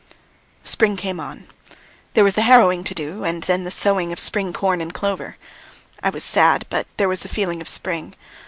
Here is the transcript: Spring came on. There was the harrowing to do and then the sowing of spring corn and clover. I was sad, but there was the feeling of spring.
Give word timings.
Spring 0.63 0.97
came 0.97 1.19
on. 1.19 1.45
There 2.15 2.23
was 2.23 2.33
the 2.33 2.41
harrowing 2.41 2.83
to 2.85 2.95
do 2.95 3.23
and 3.23 3.43
then 3.43 3.65
the 3.65 3.69
sowing 3.69 4.11
of 4.11 4.19
spring 4.19 4.51
corn 4.51 4.81
and 4.81 4.91
clover. 4.91 5.37
I 6.01 6.09
was 6.09 6.23
sad, 6.23 6.65
but 6.71 6.87
there 6.97 7.07
was 7.07 7.19
the 7.19 7.27
feeling 7.27 7.61
of 7.61 7.67
spring. 7.67 8.15